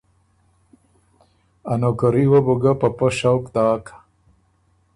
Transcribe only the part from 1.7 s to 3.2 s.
ا نوکري وه بو ګه په پۀ